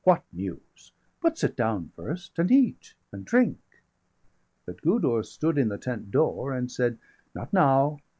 205 0.03 0.09
What 0.25 0.33
news? 0.35 0.91
but 1.21 1.37
sit 1.37 1.55
down 1.55 1.91
first, 1.95 2.39
and 2.39 2.49
eat 2.51 2.95
and 3.11 3.23
drink." 3.23 3.59
But 4.65 4.81
Gudurz 4.81 5.29
stood 5.31 5.59
in 5.59 5.69
the 5.69 5.77
tent 5.77 6.09
door, 6.09 6.53
and 6.55 6.71
said: 6.71 6.97
"Not 7.35 7.53
now! 7.53 7.99